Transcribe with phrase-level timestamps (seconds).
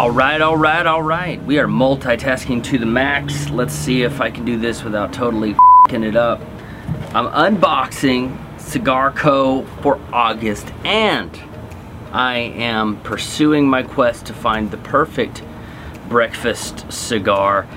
[0.00, 1.44] All right, all right, all right.
[1.44, 3.50] We are multitasking to the max.
[3.50, 5.54] Let's see if I can do this without totally
[5.90, 6.40] fing it up.
[7.14, 9.68] I'm unboxing CIGRco.
[9.82, 11.38] for August and
[12.12, 15.42] I am pursuing my quest to find the perfect
[16.08, 17.68] breakfast cigar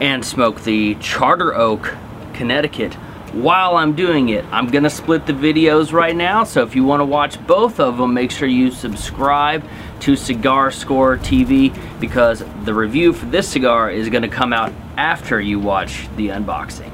[0.00, 1.94] and smoke the Charter Oak,
[2.32, 2.96] Connecticut.
[3.32, 7.04] While I'm doing it, I'm gonna split the videos right now, so if you wanna
[7.04, 9.62] watch both of them, make sure you subscribe
[10.00, 15.42] to Cigar Score TV because the review for this cigar is gonna come out after
[15.42, 16.90] you watch the unboxing.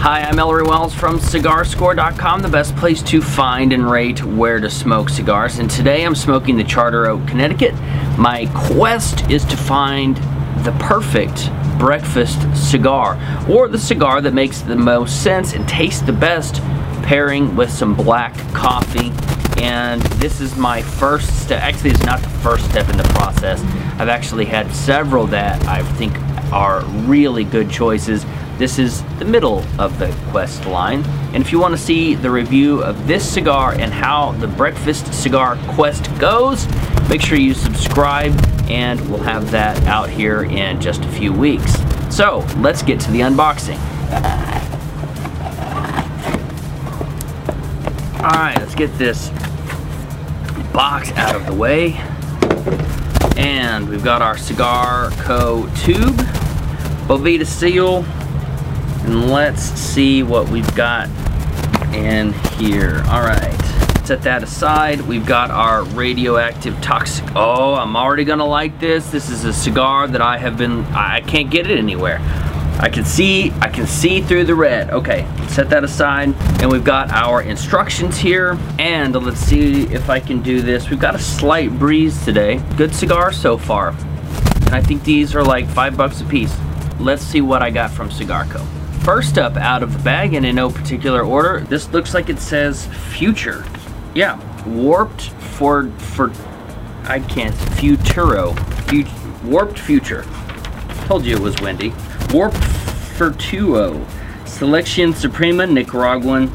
[0.00, 4.68] Hi, I'm Ellery Wells from CigarScore.com, the best place to find and rate where to
[4.68, 5.58] smoke cigars.
[5.58, 7.74] And today I'm smoking the Charter Oak, Connecticut.
[8.18, 10.16] My quest is to find
[10.64, 13.18] the perfect breakfast cigar,
[13.48, 16.56] or the cigar that makes the most sense and tastes the best
[17.02, 19.12] pairing with some black coffee.
[19.62, 21.62] And this is my first step.
[21.62, 23.60] Actually, it's not the first step in the process.
[23.98, 26.16] I've actually had several that I think
[26.52, 28.24] are really good choices
[28.58, 31.04] this is the middle of the quest line.
[31.32, 35.14] And if you want to see the review of this cigar and how the breakfast
[35.14, 36.66] cigar quest goes,
[37.08, 38.34] make sure you subscribe
[38.68, 41.74] and we'll have that out here in just a few weeks.
[42.14, 43.78] So let's get to the unboxing.
[48.22, 49.30] All right, let's get this
[50.72, 51.92] box out of the way.
[53.36, 55.84] And we've got our CIGRco.
[55.84, 56.16] tube,
[57.06, 58.04] Boveda seal,
[59.04, 61.08] and let's see what we've got
[61.94, 63.02] in here.
[63.08, 63.57] All right,
[64.08, 65.02] set that aside.
[65.02, 67.26] We've got our radioactive toxic.
[67.36, 69.10] Oh, I'm already gonna like this.
[69.10, 72.18] This is a cigar that I have been, I can't get it anywhere.
[72.80, 74.88] I can see, I can see through the red.
[74.92, 76.34] Okay, set that aside.
[76.62, 78.58] And we've got our instructions here.
[78.78, 80.88] And let's see if I can do this.
[80.88, 82.62] We've got a slight breeze today.
[82.78, 83.90] Good cigar so far.
[83.90, 86.56] And I think these are like five bucks a piece.
[86.98, 88.66] Let's see what I got from CIGRco.
[89.04, 92.38] First up out of the bag and in no particular order, this looks like it
[92.38, 93.66] says future.
[94.14, 96.32] Yeah, warped for, for,
[97.04, 99.06] I can't, futuro, Fut
[99.44, 100.24] warped future.
[101.06, 101.92] Told you it was windy.
[102.32, 102.56] Warped
[103.16, 104.04] Futuro,
[104.44, 106.48] Selection Suprema Nicaraguan,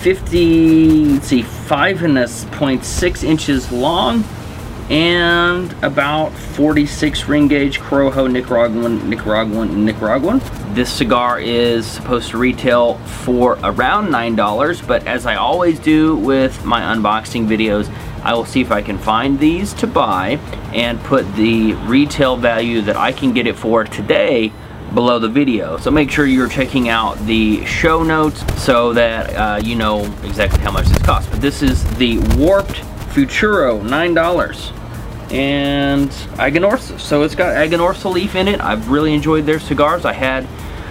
[0.00, 4.24] 50, let's see, five and a point six inches long,
[4.90, 10.40] and about 46 ring gauge Corojo Nicaraguan, Nicaraguan, Nicaraguan.
[10.74, 16.64] This cigar is supposed to retail for around $9, but as I always do with
[16.64, 17.88] my unboxing videos,
[18.24, 20.40] I will see if I can find these to buy
[20.74, 24.52] and put the retail value that I can get it for today
[24.92, 25.76] below the video.
[25.76, 30.60] So make sure you're checking out the show notes so that uh, you know exactly
[30.60, 31.30] how much this costs.
[31.30, 32.78] But this is the Warped
[33.12, 34.79] Futuro, $9
[35.30, 36.98] and Aganorsa.
[36.98, 38.60] So it's got Aganorsa leaf in it.
[38.60, 40.04] I've really enjoyed their cigars.
[40.04, 40.44] I had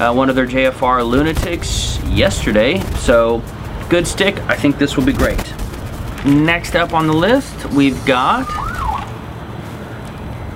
[0.00, 2.80] uh, one of their JFR Lunatics yesterday.
[2.96, 3.42] So
[3.88, 4.38] good stick.
[4.48, 5.54] I think this will be great.
[6.24, 8.46] Next up on the list, we've got,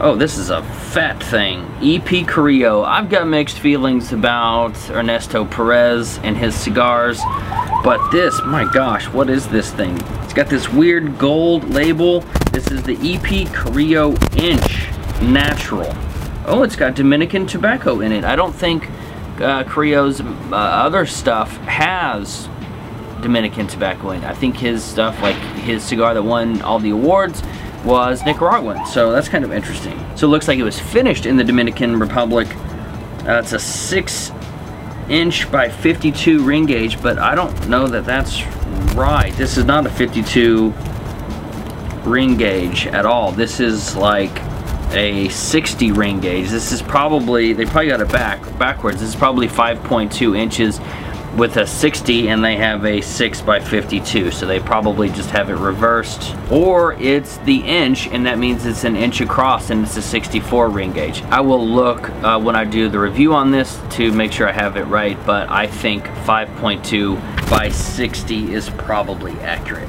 [0.00, 1.68] oh, this is a fat thing.
[1.82, 2.84] EP Carrillo.
[2.84, 7.20] I've got mixed feelings about Ernesto Perez and his cigars,
[7.84, 9.96] but this, my gosh, what is this thing?
[10.24, 12.24] It's got this weird gold label
[12.54, 14.88] this is the EP Carrillo Inch
[15.20, 15.92] Natural.
[16.46, 18.22] Oh, it's got Dominican tobacco in it.
[18.22, 18.88] I don't think
[19.40, 22.48] uh, Carrillo's uh, other stuff has
[23.22, 24.26] Dominican tobacco in it.
[24.26, 27.42] I think his stuff, like his cigar that won all the awards,
[27.84, 28.86] was Nicaraguan.
[28.86, 29.98] So that's kind of interesting.
[30.14, 32.46] So it looks like it was finished in the Dominican Republic.
[33.26, 34.30] Uh, it's a 6
[35.08, 38.44] inch by 52 ring gauge, but I don't know that that's
[38.94, 39.32] right.
[39.34, 40.72] This is not a 52
[42.04, 43.32] ring gauge at all.
[43.32, 44.40] This is like
[44.92, 46.48] a 60 ring gauge.
[46.48, 49.00] This is probably, they probably got it back backwards.
[49.00, 50.78] This is probably 5.2 inches
[51.36, 55.50] with a 60 and they have a 6 by 52 so they probably just have
[55.50, 56.34] it reversed.
[56.50, 60.68] Or it's the inch and that means it's an inch across and it's a 64
[60.68, 61.22] ring gauge.
[61.24, 64.52] I will look uh, when I do the review on this to make sure I
[64.52, 69.88] have it right but I think 5.2 by 60 is probably accurate.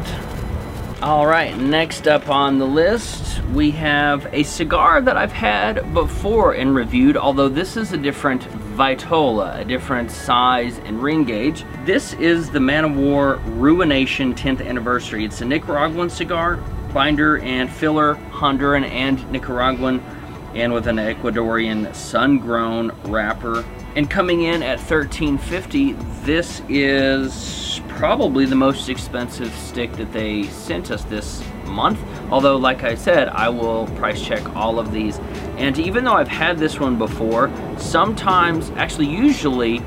[1.01, 6.53] All right, next up on the list, we have a cigar that I've had before
[6.53, 11.63] and reviewed, although this is a different Vitola, a different size and ring gauge.
[11.85, 15.23] This is the Man O' War Ruination 10th anniversary.
[15.23, 16.57] It's a Nicaraguan cigar,
[16.93, 20.03] binder and filler, Honduran and Nicaraguan,
[20.55, 23.63] and with an Ecuadorian sun-grown wrapper.
[23.95, 25.93] And coming in at 1350,
[26.25, 31.97] this is probably the most expensive stick that they sent us this month.
[32.29, 35.17] Although, like I said, I will price check all of these.
[35.57, 39.81] And even though I've had this one before, sometimes, actually usually,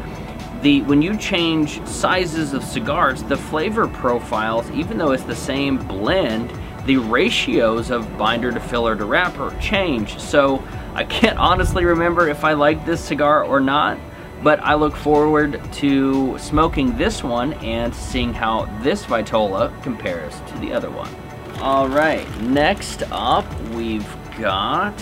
[0.62, 5.76] the when you change sizes of cigars, the flavor profiles, even though it's the same
[5.76, 6.52] blend,
[6.86, 10.18] the ratios of binder to filler to wrapper change.
[10.18, 13.98] So I can't honestly remember if I like this cigar or not,
[14.42, 20.58] but I look forward to smoking this one and seeing how this Vitola compares to
[20.58, 21.14] the other one.
[21.60, 24.94] All right, next up we've got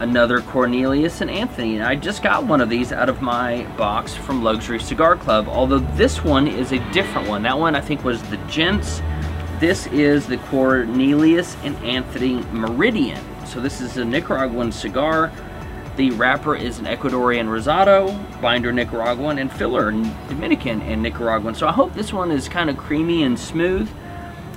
[0.00, 1.76] another Cornelius and Anthony.
[1.76, 5.48] And I just got one of these out of my box from Luxury Cigar Club,
[5.48, 7.42] although this one is a different one.
[7.42, 9.02] That one I think was the Gents.
[9.58, 13.22] This is the Cornelius and Anthony Meridian.
[13.46, 15.32] So this is a Nicaraguan cigar.
[15.96, 21.56] The wrapper is an Ecuadorian Rosado, binder Nicaraguan, and filler Dominican and Nicaraguan.
[21.56, 23.90] So I hope this one is kind of creamy and smooth.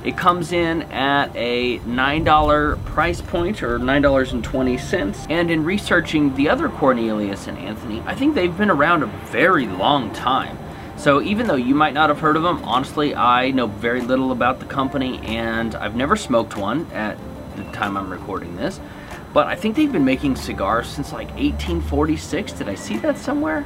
[0.04, 5.28] It comes in at a $9 price point or $9.20.
[5.30, 9.68] And in researching the other Cornelius and Anthony, I think they've been around a very
[9.68, 10.58] long time.
[10.98, 14.32] So even though you might not have heard of them, honestly, I know very little
[14.32, 17.18] about the company and I've never smoked one at
[17.56, 18.80] the time I'm recording this.
[19.34, 22.54] But I think they've been making cigars since like 1846.
[22.54, 23.66] Did I see that somewhere?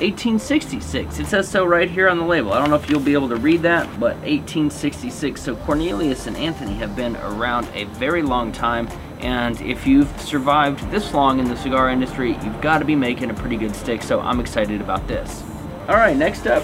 [0.00, 1.18] 1866.
[1.18, 2.52] It says so right here on the label.
[2.52, 5.40] I don't know if you'll be able to read that, but 1866.
[5.40, 8.88] So Cornelius and Anthony have been around a very long time,
[9.20, 13.30] and if you've survived this long in the cigar industry, you've got to be making
[13.30, 15.42] a pretty good stick, so I'm excited about this.
[15.88, 16.62] All right, next up,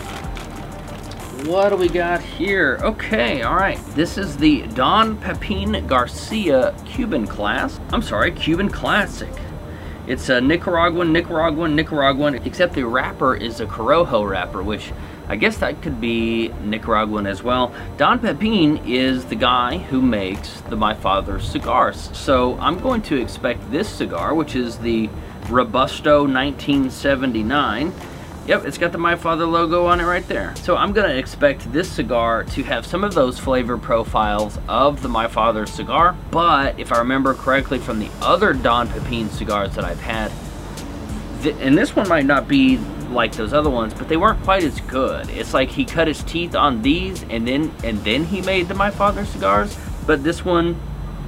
[1.47, 2.79] what do we got here?
[2.83, 3.79] Okay, all right.
[3.95, 7.81] This is the Don Pepin Garcia Cuban class.
[7.93, 9.33] I'm sorry, Cuban Classic.
[10.13, 14.93] It's a Nicaraguan, Nicaraguan, Nicaraguan, except the wrapper is a Corojo wrapper, which
[15.27, 17.73] I guess that could be Nicaraguan as well.
[17.97, 22.11] Don Pepin is the guy who makes the My Father's cigars.
[22.13, 25.09] So I'm going to expect this cigar, which is the
[25.49, 27.95] Robusto 1979,
[28.45, 30.53] Yep, it's got the My Father logo on it right there.
[30.57, 35.09] So I'm gonna expect this cigar to have some of those flavor profiles of the
[35.09, 39.85] My Father cigar, but if I remember correctly from the other Don Pepin cigars that
[39.85, 40.33] I've had,
[41.43, 42.79] th and this one might not be
[43.11, 45.31] like those other ones, but they weren't quite as good.
[45.31, 48.75] It's like he cut his teeth on these and then and then he made the
[48.75, 50.81] My Father cigars, but this one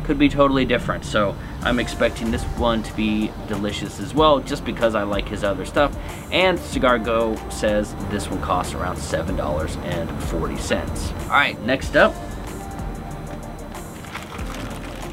[0.03, 1.05] could be totally different.
[1.05, 5.43] So I'm expecting this one to be delicious as well, just because I like his
[5.43, 5.97] other stuff.
[6.31, 11.23] And CIGRco says this one costs around $7.40.
[11.23, 12.15] All right, next up,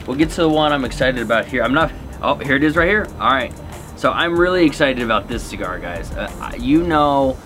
[0.06, 1.64] we'll get to the one I'm excited about here.
[1.64, 3.08] I'm not, oh, here it is right here.
[3.20, 3.54] All right,
[3.96, 6.12] so I'm really excited about this cigar, guys.
[6.12, 7.38] Uh, you know,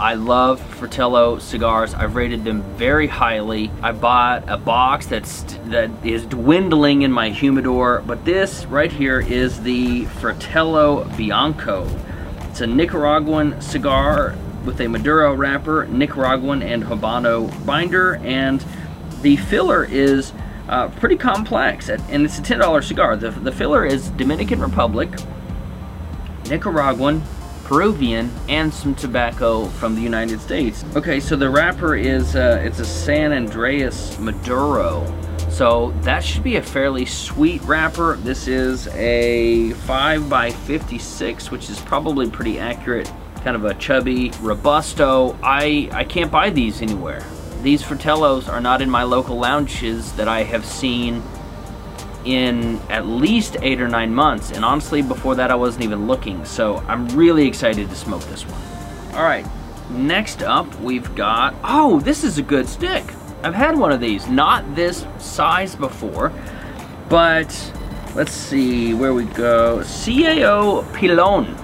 [0.00, 1.92] I love Fratello cigars.
[1.92, 3.70] I've rated them very highly.
[3.82, 9.20] I bought a box that's that is dwindling in my humidor, but this right here
[9.20, 11.86] is the Fratello Bianco.
[12.48, 18.64] It's a Nicaraguan cigar with a Maduro wrapper, Nicaraguan and Habano binder, and
[19.20, 20.32] the filler is
[20.70, 23.16] uh, pretty complex, and it's a $10 cigar.
[23.18, 25.10] The, the filler is Dominican Republic,
[26.48, 27.22] Nicaraguan,
[27.70, 30.84] Peruvian, and some tobacco from the United States.
[30.96, 35.06] Okay, so the wrapper is, uh, it's a San Andreas Maduro.
[35.48, 38.16] So that should be a fairly sweet wrapper.
[38.16, 43.08] This is a 5 by 56 which is probably pretty accurate.
[43.44, 45.38] Kind of a chubby Robusto.
[45.40, 47.24] I, I can't buy these anywhere.
[47.62, 51.22] These Fratellos are not in my local lounges that I have seen
[52.24, 54.50] in at least eight or nine months.
[54.50, 56.44] And honestly, before that, I wasn't even looking.
[56.44, 58.60] So I'm really excited to smoke this one.
[59.14, 59.46] All right,
[59.90, 63.04] next up, we've got, oh, this is a good stick.
[63.42, 66.32] I've had one of these, not this size before,
[67.08, 67.72] but
[68.14, 69.78] let's see where we go.
[69.78, 71.56] CAO Pilon.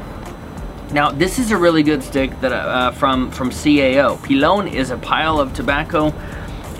[0.93, 4.23] Now, this is a really good stick that uh, from, from CAO.
[4.23, 6.11] Pilon is a pile of tobacco,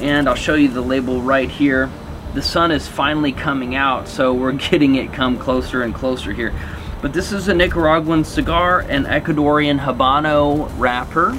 [0.01, 1.91] and I'll show you the label right here
[2.37, 6.53] the sun is finally coming out, so we're getting it come closer and closer here.
[7.01, 11.39] But this is a Nicaraguan cigar, an Ecuadorian Habano wrapper,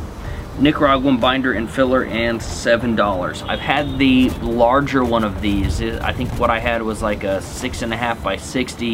[0.58, 3.48] Nicaraguan binder and filler, and $7.
[3.48, 5.84] I've had the larger one of these.
[5.84, 8.94] I think what I had was like a six and a half by 60.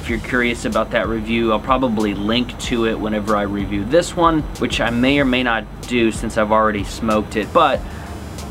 [0.00, 4.16] If you're curious about that review, I'll probably link to it whenever I review this
[4.16, 7.52] one, which I may or may not do since I've already smoked it.
[7.52, 7.80] But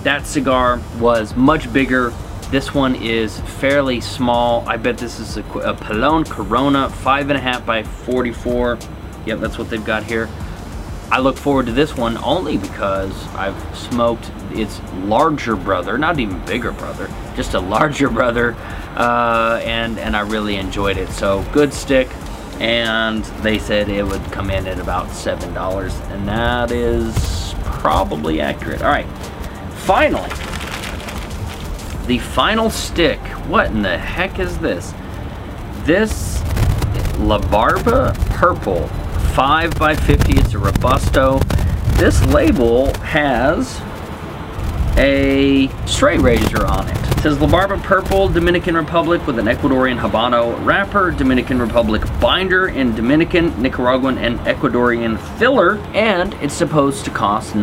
[0.03, 2.13] that cigar was much bigger,
[2.53, 4.63] this one is fairly small.
[4.69, 8.77] I bet this is a, a Corona, five and a half by 44.
[9.25, 10.29] Yep, that's what they've got here.
[11.12, 16.45] I look forward to this one only because I've smoked its larger brother, not even
[16.45, 18.53] bigger brother, just a larger brother,
[18.98, 21.10] uh, and, and I really enjoyed it.
[21.10, 22.07] So good stick,
[22.60, 28.83] and they said it would come in at about $7, and that is probably accurate.
[28.83, 29.07] All right,
[29.72, 30.29] finally,
[32.05, 33.19] the final stick.
[33.48, 34.93] What in the heck is this?
[35.83, 36.41] This
[37.19, 41.39] La Barba Purple 5 by 50 It's a Robusto.
[41.98, 43.79] This label has
[44.98, 46.98] a stray razor on it.
[46.98, 52.67] It says La Barba Purple, Dominican Republic with an Ecuadorian Habano wrapper, Dominican Republic binder,
[52.67, 57.55] and Dominican, Nicaraguan, and Ecuadorian filler, and it's supposed to cost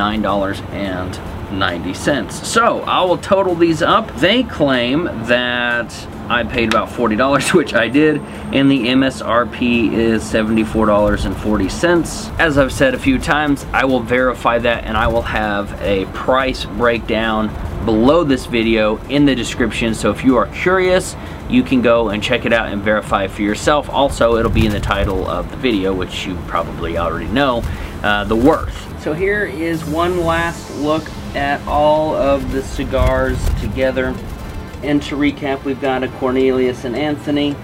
[1.51, 2.31] $9.90.
[2.31, 4.15] So I will total these up.
[4.17, 8.21] They claim that I paid about $40, which I did,
[8.53, 12.39] and the MSRP is $74.40.
[12.39, 16.07] As I've said a few times, I will verify that and I will have a
[16.07, 17.49] price breakdown
[17.85, 19.95] below this video in the description.
[19.95, 21.17] So if you are curious,
[21.49, 23.89] you can go and check it out and verify for yourself.
[23.91, 27.63] Also, it'll be in the title of the video, which you probably already know,
[28.03, 29.03] uh, the worth.
[29.03, 34.15] So here is one last look at all of the cigars together.
[34.83, 37.55] And to recap, we've got a Cornelius and Anthony.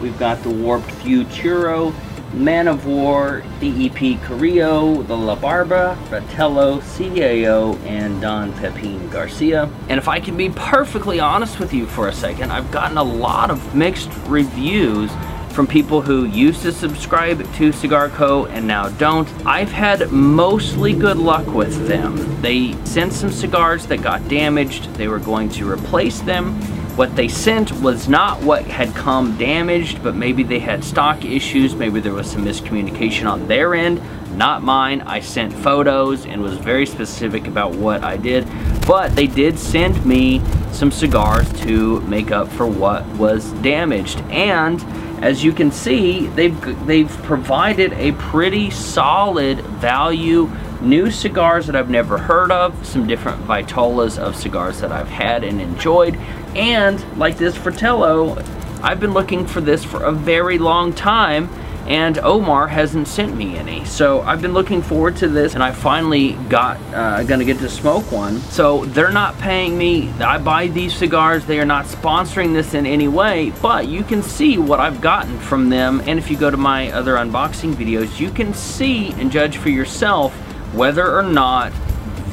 [0.00, 1.92] We've got the Warped Futuro,
[2.32, 9.70] Man O' War, DEP Carrillo, the La Barba, Fratello, CAO, and Don Pepin Garcia.
[9.88, 13.02] And if I can be perfectly honest with you for a second, I've gotten a
[13.02, 15.10] lot of mixed reviews
[15.52, 19.28] from people who used to subscribe to CIGRco and now don't.
[19.46, 22.40] I've had mostly good luck with them.
[22.40, 24.94] They sent some cigars that got damaged.
[24.94, 26.54] They were going to replace them.
[26.96, 31.76] What they sent was not what had come damaged, but maybe they had stock issues.
[31.76, 34.02] Maybe there was some miscommunication on their end,
[34.36, 35.02] not mine.
[35.02, 38.48] I sent photos and was very specific about what I did,
[38.84, 44.20] but they did send me some cigars to make up for what was damaged.
[44.22, 44.80] And
[45.22, 50.50] as you can see, they've, they've provided a pretty solid value.
[50.80, 55.42] New cigars that I've never heard of, some different Vitolas of cigars that I've had
[55.42, 56.16] and enjoyed,
[56.54, 58.40] and like this Fratello,
[58.80, 61.48] I've been looking for this for a very long time,
[61.88, 63.82] and Omar hasn't sent me any.
[63.86, 67.68] So I've been looking forward to this and I finally got, uh, gonna get to
[67.70, 68.40] smoke one.
[68.40, 72.84] So they're not paying me, I buy these cigars, they are not sponsoring this in
[72.84, 76.02] any way, but you can see what I've gotten from them.
[76.04, 79.70] And if you go to my other unboxing videos, you can see and judge for
[79.70, 80.34] yourself
[80.74, 81.72] whether or not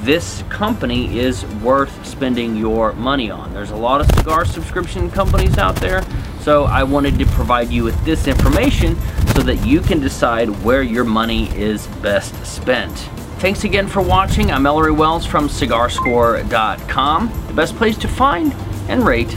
[0.03, 3.53] this company is worth spending your money on.
[3.53, 6.03] There's a lot of cigar subscription companies out there,
[6.41, 8.97] so I wanted to provide you with this information
[9.35, 12.97] so that you can decide where your money is best spent.
[13.39, 14.51] Thanks again for watching.
[14.51, 18.53] I'm Ellery Wells from CigarScore.com, the best place to find
[18.87, 19.31] and rate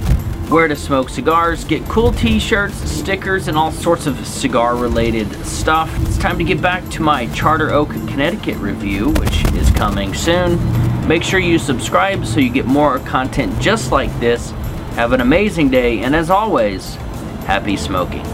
[0.49, 5.95] where to smoke cigars, get cool t-shirts, stickers, and all sorts of cigar-related stuff.
[6.07, 10.59] It's time to get back to my Charter Oak, Connecticut review, which is coming soon.
[11.07, 14.53] Make sure you subscribe so you get more content just like this
[14.99, 16.97] have an amazing day, and as always,
[17.45, 18.25] happy smoking.